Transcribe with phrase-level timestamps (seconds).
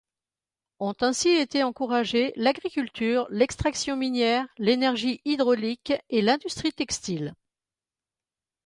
[0.79, 7.35] Ont ainsi été encouragées l'agriculture, l'extraction minière, l'énergie hydraulique et l'industrie textile.